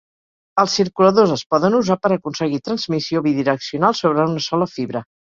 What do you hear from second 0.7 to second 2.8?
circuladors es poden usar per aconseguir